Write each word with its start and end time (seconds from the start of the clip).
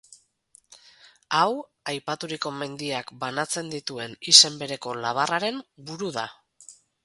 Hau, 1.39 1.49
aipaturiko 1.93 2.53
mendiak 2.63 3.13
banatzen 3.25 3.71
dituen 3.77 4.19
izen 4.35 4.59
bereko 4.65 4.99
labarraren 5.07 5.65
buru 5.91 6.15
da. 6.21 6.29